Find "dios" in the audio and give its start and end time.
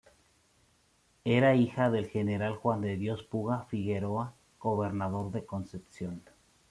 2.95-3.21